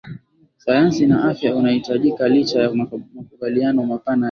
sayansi 0.57 1.05
na 1.07 1.23
afya 1.29 1.55
unahitajikaLicha 1.55 2.61
ya 2.61 2.71
makubaliano 2.73 3.83
mapana 3.85 4.17
ya 4.17 4.19